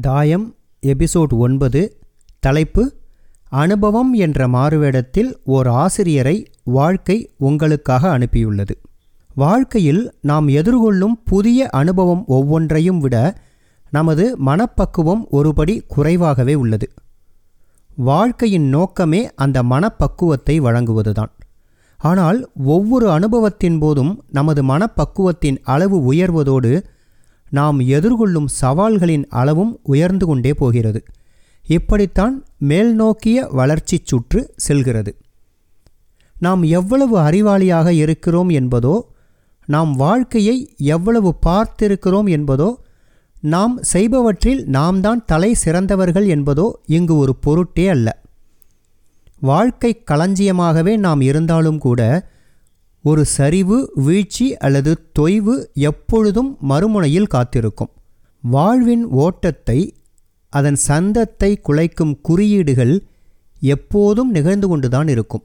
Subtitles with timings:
[0.00, 0.54] தாயம்
[0.86, 1.98] எபிசோட் ஒன்பது
[2.40, 2.92] தலைப்பு
[3.48, 8.74] அனுபவம் என்ற மாறுவேடத்தில் ஓர் ஆசிரியரை வாழ்க்கை உங்களுக்காக அனுப்பியுள்ளது.
[9.34, 13.38] வாழ்க்கையில் நாம் எதிர்கொள்ளும் புதிய அனுபவம் ஒவ்வொன்றையும் விட
[13.90, 16.90] நமது மனப்பக்குவம் ஒருபடி குறைவாகவே உள்ளது.
[17.96, 21.32] வாழ்க்கையின் நோக்கமே அந்த மனப்பக்குவத்தை வழங்குவதுதான்.
[21.98, 26.84] ஆனால் ஒவ்வொரு அனுபவத்தின் போதும் நமது மனப்பக்குவத்தின் அளவு உயர்வதோடு
[27.52, 31.00] நாம் எதிர்கொள்ளும் சவால்களின் அளவும் உயர்ந்து கொண்டே போகிறது.
[31.64, 32.34] இப்படித்தான்
[32.68, 35.12] மேல்நோக்கிய வளர்ச்சி சுற்று செல்கிறது.
[36.36, 38.96] நாம் எவ்வளவு அறிவாளியாக இருக்கிறோம் என்பதோ
[39.68, 42.70] நாம் வாழ்க்கையை எவ்வளவு பார்த்திருக்கிறோம் என்பதோ
[43.42, 48.08] நாம் செய்பவற்றில் நாம் தான் தலை சிறந்தவர்கள் என்பதோ இங்கு ஒரு பொருட்டே அல்ல.
[49.40, 52.00] வாழ்க்கை களஞ்சியமாகவே நாம் இருந்தாலும் கூட
[53.04, 55.54] ஒரு சரிவு வீழ்ச்சி அல்லது தொய்வு
[55.88, 57.90] எப்பொழுதும் மறுமுனையில் காத்திருக்கும்.
[58.42, 59.78] வாழ்வின் ஓட்டத்தை
[60.52, 62.94] அதன் சந்தத்தை குலைக்கும் குறியீடுகள்
[63.60, 65.44] எப்போதும் நிகழ்ந்து கொண்டுதான் இருக்கும்.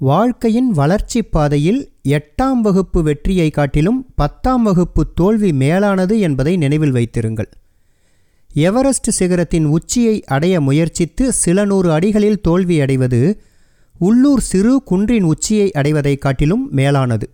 [0.00, 7.50] வாழ்க்கையின் வளர்ச்சி பாதையில் எட்டாம் வகுப்பு வெற்றியை காட்டிலும் பத்தாம் வகுப்பு தோல்வி மேலானது என்பதை நினைவில் வைத்திருங்கள்.
[8.50, 13.20] எவரெஸ்ட் சிகரத்தின் உச்சியை அடைய முயற்சித்து சில நூறு அடிகளில் தோல்வியடைவது
[14.00, 17.30] உள்ளூர் சிறு குன்றின் உச்சியை அடைவதைக் காட்டிலும் மேலானது.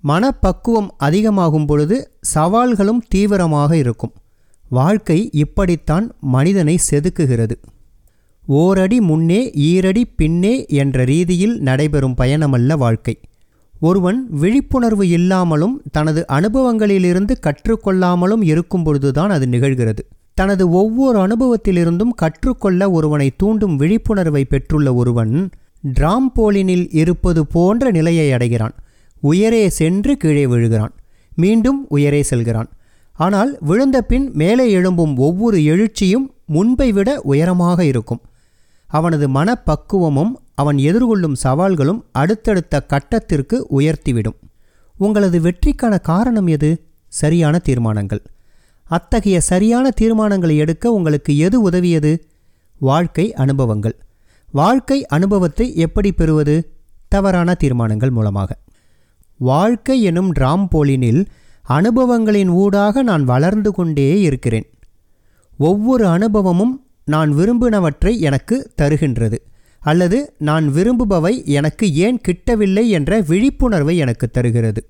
[0.00, 4.12] மனப்பக்குவம் அதிகமாகும் பொழுது சவால்களும் தீவிரமாக இருக்கும்.
[4.68, 7.50] வாழ்க்கை இப்படித்தான் மனிதனை செதுக்குகிறது.
[8.46, 13.20] ஓரடி முன்னே ஈரடி பின்னே என்ற ரீதியில் நடைபெறும் பயணமல்ல வாழ்க்கை.
[13.80, 19.98] ஒருவன் விழிப்புணர்வு இல்லாமலும் தனது அனுபவங்களிலிருந்து கற்றுக்கொள்ளாமலும் இருக்கும் பொழுதுதான் அது நிகழ்கிறது.
[20.34, 25.50] தனது ஒவ்வொரு அனுபவத்திலிருந்தும் கற்றுக்கொள்ள ஒருவனை தூண்டும் விழிப்புணர்வை பெற்றுள்ள ஒருவன்
[25.92, 28.74] டிராம்போலினில் இருப்பது போன்ற நிலையை அடைகிறான்.
[29.20, 30.94] உயரே சென்று கீழே விழுகிறான்.
[31.36, 32.70] மீண்டும் உயரே செல்கிறான்.
[33.12, 38.20] ஆனால் விழுந்த பின் மேலே எழும்பும் ஒவ்வொரு எழுச்சியும் முன்பை விட உயரமாக இருக்கும்.
[38.86, 44.38] அவனது மனப்பக்குவமும் அவன் எதிர்கொள்ளும் சவால்களும் அடுத்தடுத்த கட்டத்திற்கு உயர்த்திவிடும்.
[44.96, 46.84] உங்களது வெற்றிக்கான காரணம் எது?
[47.08, 48.22] சரியான தீர்மானங்கள்.
[48.82, 52.24] அத்தகைய சரியான தீர்மானங்களை எடுக்க உங்களுக்கு எது உதவியது?
[52.78, 53.96] வாழ்க்கை அனுபவங்கள்.
[54.54, 56.72] வாழ்க்கை அனுபவத்தை எப்படி பெறுவது?
[57.08, 58.56] தவறான தீர்மானங்கள் மூலமாக.
[59.38, 61.26] வாழ்க்கை எனும் டிராம்போலினில்
[61.68, 64.70] அனுபவங்களின் ஊடாக நான் வளர்ந்து கொண்டே இருக்கிறேன்.
[65.58, 69.38] ஒவ்வொரு அனுபவமும் நான் விரும்பினவற்றை எனக்கு தருகின்றது.
[69.78, 74.86] அல்லது நான் விரும்புபவை எனக்கு ஏன் கிட்டவில்லை என்ற விழிப்புணர்வை எனக்கு தருகிறது.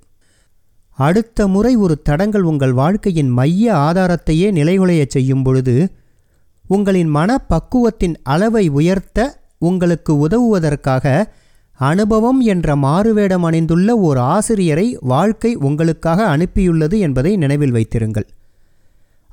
[0.91, 5.93] அடுத்த முறை ஒரு தடங்கள் உங்கள் வாழ்க்கையின் மைய ஆதாரத்தையே நிலைகுலையச் செய்யும் பொழுது
[6.67, 11.15] உங்களின் மனப்பக்குவத்தின் அளவை உயர்த்த உங்களுக்கு உதவுவதற்காக
[11.81, 18.27] அனுபவம் என்ற மாறுவேடம் அணிந்துள்ள ஓர் ஆசிரியரை வாழ்க்கை உங்களுக்காக அனுப்பியுள்ளது என்பதை நினைவில் வைத்திருங்கள்.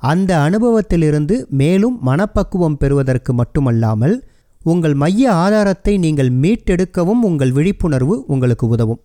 [0.02, 4.16] அந்த அனுபவத்திலிருந்து மேலும் மனப்பக்குவம் பெறுவதற்கு மட்டுமல்லாமல்
[4.64, 9.00] உங்கள் மைய ஆதாரத்தை நீங்கள் மீட்டெடுக்கவும் உங்கள் விழிப்புணர்வு உங்களுக்கு உதவும்.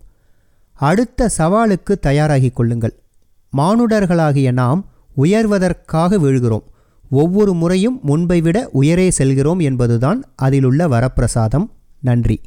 [0.79, 2.95] அடுத்த சவாலுக்கு தயாராகிக் கொள்ளுங்கள்.
[3.53, 4.81] மானுடர்களாகிய நாம்
[5.17, 6.65] உயர்வதற்காக விழுகிறோம்.
[7.09, 11.69] ஒவ்வொரு முறையும் முன்பை விட உயரே செல்கிறோம் என்பதுதான் அதிலுள்ள வரப்பிரசாதம்.
[12.01, 12.41] நன்றி.